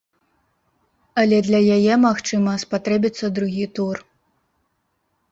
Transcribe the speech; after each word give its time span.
Але 1.23 1.37
для 1.47 1.59
яе, 1.75 1.97
магчыма, 2.05 2.53
спатрэбіцца 2.63 3.25
другі 3.35 3.65
тур. 3.81 4.01